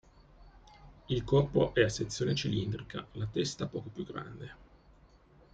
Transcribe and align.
Il 1.09 1.23
corpo 1.23 1.75
è 1.75 1.83
a 1.83 1.87
sezione 1.89 2.33
cilindrica, 2.33 3.05
la 3.11 3.27
testa 3.27 3.67
poco 3.67 3.89
più 3.93 4.03
grande. 4.03 4.55